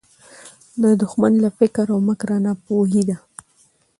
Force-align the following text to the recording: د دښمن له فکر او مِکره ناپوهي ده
د 0.81 0.83
دښمن 1.01 1.33
له 1.43 1.49
فکر 1.57 1.85
او 1.93 1.99
مِکره 2.07 2.37
ناپوهي 2.45 3.03
ده 3.09 3.17